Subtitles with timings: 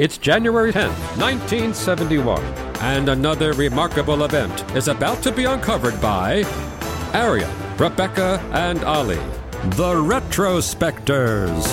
[0.00, 2.42] It's January 10th, 1971,
[2.80, 6.44] and another remarkable event is about to be uncovered by
[7.12, 9.20] Arion, Rebecca, and Olly,
[9.76, 11.66] the Retrospectors.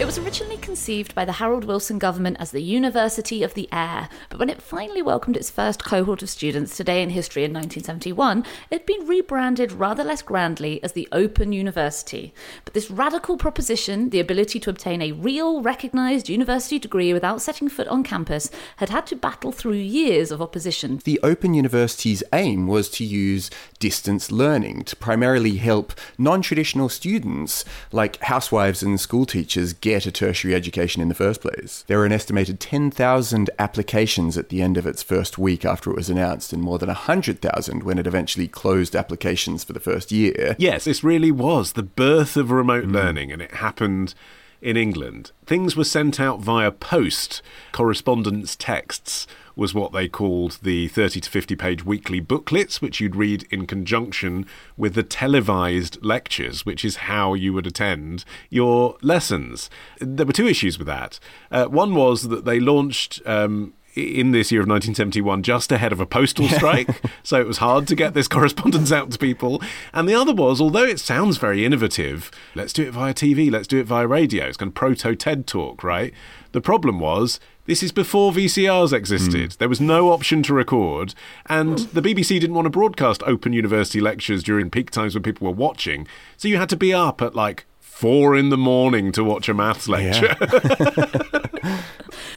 [0.00, 4.10] It was originally conceived by the Harold Wilson government as the University of the Air,
[4.28, 8.40] but when it finally welcomed its first cohort of students today in history in 1971,
[8.70, 12.34] it had been rebranded rather less grandly as the Open University.
[12.66, 17.70] But this radical proposition, the ability to obtain a real, recognised university degree without setting
[17.70, 21.00] foot on campus, had had to battle through years of opposition.
[21.04, 27.64] The Open University's aim was to use distance learning to primarily help non traditional students,
[27.92, 31.84] like housewives and school teachers, get a tertiary education in the first place.
[31.86, 35.96] There were an estimated 10,000 applications at the end of its first week after it
[35.96, 40.56] was announced, and more than 100,000 when it eventually closed applications for the first year.
[40.58, 42.94] Yes, this really was the birth of remote mm.
[42.94, 44.14] learning, and it happened
[44.60, 45.32] in England.
[45.44, 49.26] Things were sent out via post, correspondence texts
[49.56, 53.66] was what they called the 30 to 50 page weekly booklets, which you'd read in
[53.66, 59.70] conjunction with the televised lectures, which is how you would attend your lessons.
[59.98, 61.18] There were two issues with that.
[61.50, 63.22] Uh, one was that they launched.
[63.24, 66.88] Um, in this year of 1971, just ahead of a postal strike,
[67.22, 69.62] so it was hard to get this correspondence out to people.
[69.92, 73.66] And the other was, although it sounds very innovative, let's do it via TV, let's
[73.66, 74.46] do it via radio.
[74.46, 76.12] It's kind of proto TED talk, right?
[76.52, 79.52] The problem was this is before VCRs existed.
[79.52, 79.56] Hmm.
[79.58, 81.14] There was no option to record,
[81.46, 81.98] and hmm.
[81.98, 85.54] the BBC didn't want to broadcast open university lectures during peak times when people were
[85.54, 86.06] watching.
[86.36, 89.54] So you had to be up at like four in the morning to watch a
[89.54, 90.36] maths lecture.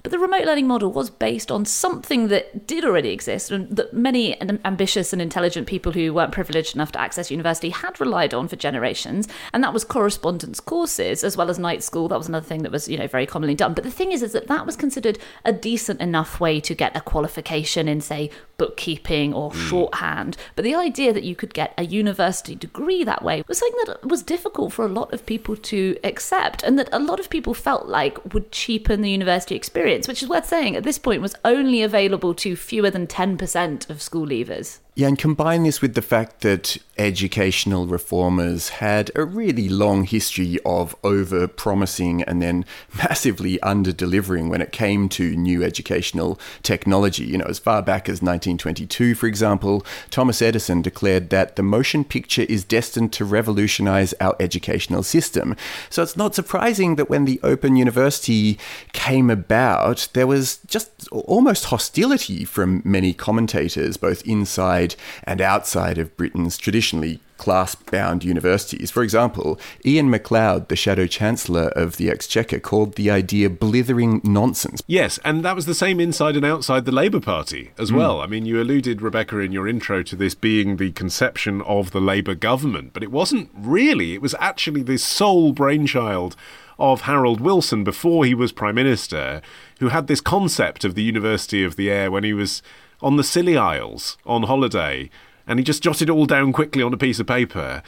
[0.10, 3.94] But the remote learning model was based on something that did already exist and that
[3.94, 8.48] many ambitious and intelligent people who weren't privileged enough to access university had relied on
[8.48, 12.08] for generations, and that was correspondence courses as well as night school.
[12.08, 13.76] That was another thing that was, you know, very commonly done.
[13.76, 16.98] But the thing is, is that that was considered a decent enough way to get
[16.98, 19.60] a qualification in, say, bookkeeping or hmm.
[19.68, 20.38] shorthand.
[20.56, 24.08] But the idea that you could get a university degree that way was something that
[24.08, 27.54] was difficult for a lot of people to accept, and that a lot of people
[27.54, 31.36] felt like would cheapen the university experience, which is worth saying at this point was
[31.44, 34.80] only available to fewer than 10% of school leavers.
[35.00, 40.60] Yeah, and combine this with the fact that educational reformers had a really long history
[40.66, 42.66] of over promising and then
[42.98, 47.24] massively under delivering when it came to new educational technology.
[47.24, 52.04] You know, as far back as 1922, for example, Thomas Edison declared that the motion
[52.04, 55.56] picture is destined to revolutionize our educational system.
[55.90, 58.60] So it's not surprising that when the Open University
[58.92, 64.89] came about, there was just almost hostility from many commentators, both inside
[65.24, 68.92] and outside of Britain's traditionally class bound universities.
[68.92, 74.84] For example, Ian MacLeod, the Shadow Chancellor of the Exchequer, called the idea blithering nonsense.
[74.86, 77.96] Yes, and that was the same inside and outside the Labour Party as hmm.
[77.96, 78.22] well.
[78.22, 82.02] I mean, you alluded, Rebecca, in your intro to this being the conception of the
[82.02, 84.14] Labour government, but it wasn't really.
[84.14, 86.36] It was actually the sole brainchild
[86.78, 89.42] of Harold Wilson before he was Prime Minister,
[89.80, 92.62] who had this concept of the University of the Air when he was
[93.02, 95.10] on the Scilly Isles on holiday,
[95.48, 97.82] and he just jotted it all down quickly on a piece of paper.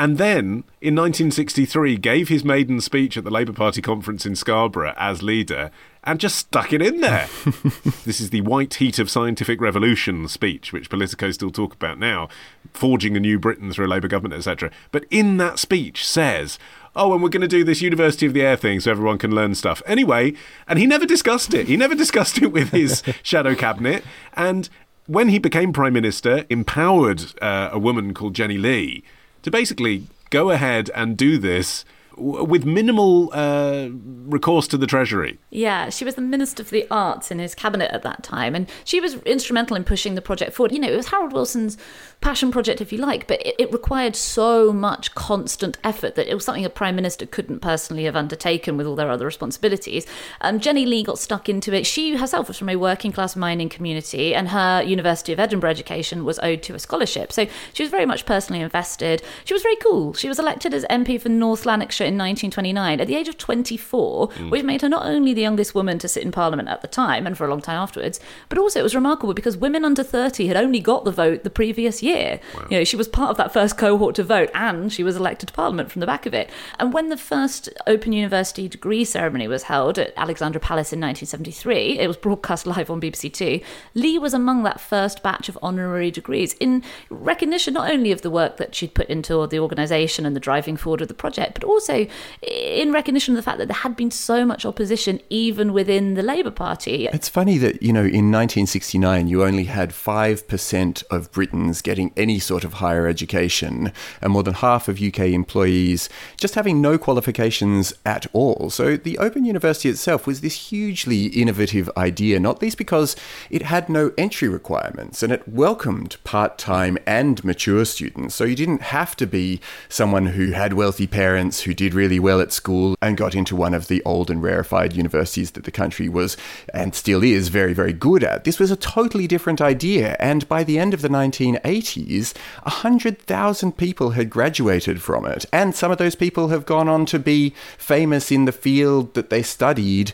[0.00, 4.94] And then, in 1963, gave his maiden speech at the Labour Party conference in Scarborough
[4.96, 5.72] as leader
[6.04, 7.26] and just stuck it in there.
[8.04, 12.28] this is the white heat of scientific revolution speech, which Politico still talk about now,
[12.72, 14.70] forging a new Britain through a Labour government, etc.
[14.92, 16.60] But in that speech says,
[16.98, 19.34] oh, and we're going to do this University of the Air thing so everyone can
[19.34, 19.80] learn stuff.
[19.86, 20.34] Anyway,
[20.66, 21.68] and he never discussed it.
[21.68, 24.04] He never discussed it with his shadow cabinet.
[24.34, 24.68] And
[25.06, 29.02] when he became Prime Minister, empowered uh, a woman called Jennie Lee
[29.42, 31.84] to basically go ahead and do this
[32.18, 35.38] with minimal uh, recourse to the treasury.
[35.50, 38.68] Yeah, she was the Minister for the Arts in his cabinet at that time, and
[38.84, 40.72] she was instrumental in pushing the project forward.
[40.72, 41.78] You know, it was Harold Wilson's
[42.20, 46.34] passion project, if you like, but it, it required so much constant effort that it
[46.34, 50.06] was something a Prime Minister couldn't personally have undertaken with all their other responsibilities.
[50.40, 51.86] Um, Jennie Lee got stuck into it.
[51.86, 56.24] She herself was from a working class mining community, and her University of Edinburgh education
[56.24, 57.32] was owed to a scholarship.
[57.32, 59.22] So she was very much personally invested.
[59.44, 60.12] She was very cool.
[60.14, 64.28] She was elected as MP for North Lanarkshire in 1929 at the age of 24,
[64.28, 64.50] mm.
[64.50, 67.26] which made her not only the youngest woman to sit in Parliament at the time
[67.26, 68.18] and for a long time afterwards,
[68.48, 71.50] but also it was remarkable because women under 30 had only got the vote the
[71.50, 72.40] previous year.
[72.70, 75.48] You know, she was part of that first cohort to vote and she was elected
[75.48, 76.50] to Parliament from the back of it.
[76.78, 81.98] And when the first Open University degree ceremony was held at Alexandra Palace in 1973,
[81.98, 83.60] it was broadcast live on BBC Two,
[83.94, 88.30] Lee was among that first batch of honorary degrees in recognition not only of the
[88.30, 91.64] work that she'd put into the organisation and the driving forward of the project, but
[91.64, 91.97] also
[92.42, 96.22] in recognition of the fact that there had been so much opposition even within the
[96.22, 97.08] Labour Party.
[97.12, 102.38] It's funny that, you know, in 1969, you only had 5% of Britons getting any
[102.38, 107.92] sort of higher education, and more than half of UK employees just having no qualifications
[108.04, 108.70] at all.
[108.70, 113.16] So the Open University itself was this hugely innovative idea, not least because
[113.50, 118.34] it had no entry requirements and it welcomed part time and mature students.
[118.34, 122.40] So you didn't have to be someone who had wealthy parents who did really well
[122.40, 126.08] at school and got into one of the old and rarefied universities that the country
[126.08, 126.36] was
[126.72, 128.44] and still is very, very good at.
[128.44, 130.16] This was a totally different idea.
[130.18, 135.44] And by the end of the 1980s, 100,000 people had graduated from it.
[135.52, 139.30] And some of those people have gone on to be famous in the field that
[139.30, 140.12] they studied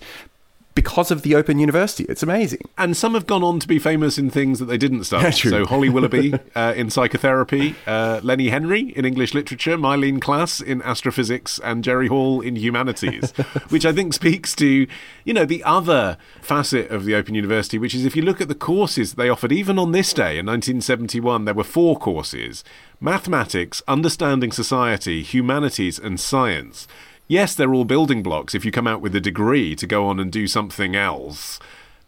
[0.74, 2.04] because of the Open University.
[2.08, 2.60] It's amazing.
[2.76, 5.24] And some have gone on to be famous in things that they didn't study.
[5.24, 5.30] Yeah.
[5.30, 10.82] So Holly Willoughby uh, in psychotherapy, uh, Lenny Henry in English literature, Myleene Klass in
[10.82, 13.30] astrophysics, and Jerry Hall in humanities,
[13.68, 14.86] which I think speaks to,
[15.24, 18.48] you know, the other facet of the Open University, which is if you look at
[18.48, 22.64] the courses they offered, even on this day in 1971, there were four courses
[23.00, 26.88] mathematics, understanding society, humanities, and science.
[27.26, 30.20] Yes, they're all building blocks if you come out with a degree to go on
[30.20, 31.58] and do something else.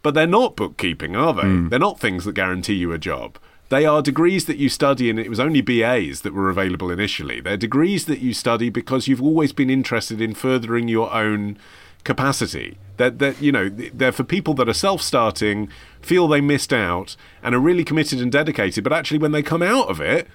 [0.03, 1.41] But they're not bookkeeping, are they?
[1.41, 1.69] Hmm.
[1.69, 3.37] They're not things that guarantee you a job.
[3.69, 7.41] They are degrees that you study, and it was only BAs that were available initially.
[7.41, 11.57] They're degrees that you study because you've always been interested in furthering your own
[12.05, 12.77] capacity.
[12.95, 15.69] That that you know they're for people that are self-starting,
[16.01, 18.83] feel they missed out, and are really committed and dedicated.
[18.83, 20.27] But actually, when they come out of it,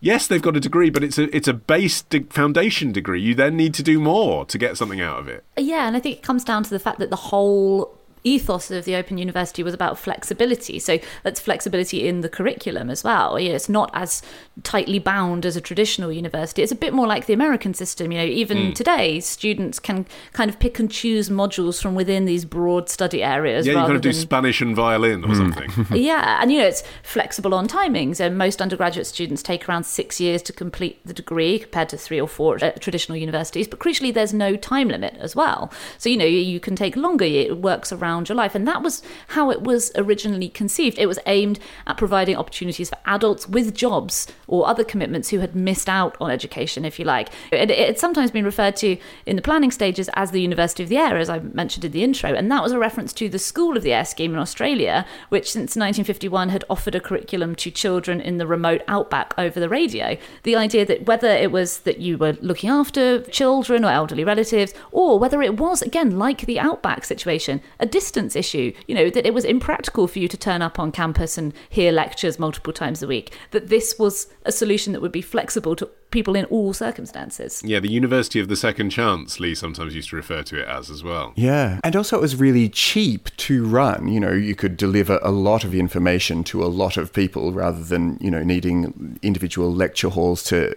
[0.00, 3.20] yes, they've got a degree, but it's a it's a base de- foundation degree.
[3.20, 5.44] You then need to do more to get something out of it.
[5.56, 8.84] Yeah, and I think it comes down to the fact that the whole ethos of
[8.84, 10.78] the Open University was about flexibility.
[10.78, 13.38] So that's flexibility in the curriculum as well.
[13.38, 14.22] You know, it's not as
[14.62, 16.62] tightly bound as a traditional university.
[16.62, 18.12] It's a bit more like the American system.
[18.12, 18.72] You know, even hmm.
[18.72, 23.66] today, students can kind of pick and choose modules from within these broad study areas.
[23.66, 25.52] Yeah, you rather kind of do than- Spanish and violin or hmm.
[25.52, 25.86] something.
[25.96, 28.20] yeah, and you know it's flexible on timings.
[28.20, 32.20] And most undergraduate students take around six years to complete the degree, compared to three
[32.20, 33.68] or four at traditional universities.
[33.68, 35.72] But crucially, there's no time limit as well.
[35.98, 37.24] So you know you, you can take longer.
[37.24, 40.98] It works around your life, and that was how it was originally conceived.
[40.98, 45.54] It was aimed at providing opportunities for adults with jobs or other commitments who had
[45.54, 47.28] missed out on education, if you like.
[47.52, 48.96] It, it's sometimes been referred to
[49.26, 52.02] in the planning stages as the University of the Air, as I mentioned in the
[52.02, 55.06] intro, and that was a reference to the School of the Air scheme in Australia,
[55.28, 59.68] which since 1951 had offered a curriculum to children in the remote outback over the
[59.68, 60.16] radio.
[60.42, 64.72] The idea that whether it was that you were looking after children or elderly relatives,
[64.92, 69.26] or whether it was, again, like the outback situation, a distance issue, you know, that
[69.26, 73.02] it was impractical for you to turn up on campus and hear lectures multiple times
[73.02, 76.72] a week, that this was a solution that would be flexible to people in all
[76.72, 77.62] circumstances.
[77.64, 80.90] Yeah, the University of the Second Chance, Lee sometimes used to refer to it as
[80.90, 81.32] as well.
[81.36, 81.80] Yeah.
[81.84, 84.08] And also, it was really cheap to run.
[84.08, 87.82] You know, you could deliver a lot of information to a lot of people rather
[87.82, 90.74] than, you know, needing individual lecture halls to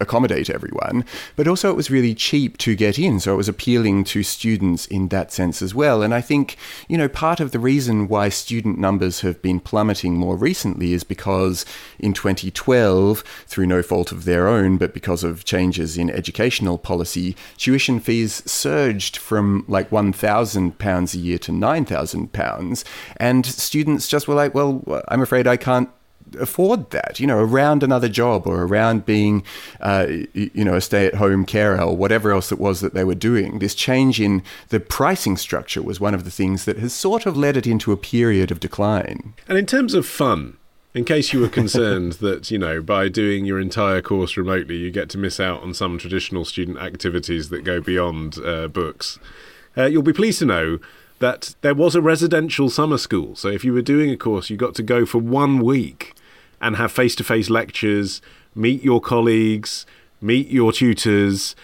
[0.00, 1.04] accommodate everyone.
[1.36, 3.20] But also, it was really cheap to get in.
[3.20, 6.02] So it was appealing to students in that sense as well.
[6.02, 6.56] And I think,
[6.88, 11.04] you know, part of the reason why student numbers have been plummeting more recently is
[11.04, 11.64] because
[11.98, 17.36] in 2012, through no fault of their own, but because of changes in educational policy,
[17.56, 22.84] tuition fees surged from like £1,000 a year to £9,000.
[23.18, 25.90] And students just were like, well, I'm afraid I can't
[26.38, 27.20] afford that.
[27.20, 29.44] You know around another job or around being
[29.80, 33.58] uh, you know a stay-at-home carer or whatever else it was that they were doing.
[33.58, 37.36] This change in the pricing structure was one of the things that has sort of
[37.36, 39.34] led it into a period of decline.
[39.48, 40.56] And in terms of fun,
[40.96, 44.90] In case you were concerned that, you know, by doing your entire course remotely, you
[44.90, 49.18] get to miss out on some traditional student activities that go beyond uh, books,
[49.76, 50.78] uh, you'll be pleased to know
[51.18, 53.36] that there was a residential summer school.
[53.36, 56.14] So if you were doing a course, you got to go for one week
[56.62, 58.22] and have face to face lectures,
[58.54, 59.84] meet your colleagues,
[60.22, 61.54] meet your tutors,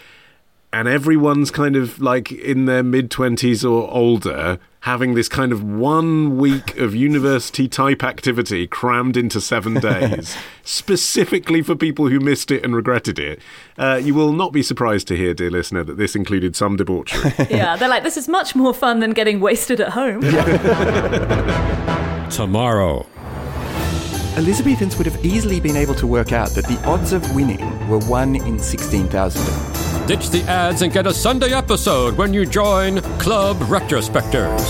[0.75, 5.63] and everyone's kind of like in their mid 20s or older having this kind of
[5.63, 12.51] one week of university type activity crammed into seven days, specifically for people who missed
[12.51, 13.41] it and regretted it.
[13.79, 17.33] Uh, you will not be surprised to hear, dear listener, that this included some debauchery.
[17.51, 20.21] yeah, they're like, this is much more fun than getting wasted at home.
[22.31, 23.07] Tomorrow.
[24.37, 27.99] Elizabethans would have easily been able to work out that the odds of winning were
[27.99, 29.72] 1 in 16,000.
[30.13, 34.61] Ditch the ads and get a Sunday episode when you join Club Retrospectors.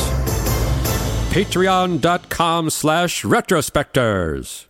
[1.33, 4.67] Patreon.com slash retrospectors.